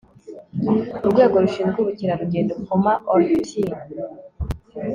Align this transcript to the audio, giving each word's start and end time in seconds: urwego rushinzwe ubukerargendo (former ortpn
urwego 1.05 1.35
rushinzwe 1.43 1.77
ubukerargendo 1.81 2.51
(former 2.67 2.97
ortpn 3.13 3.73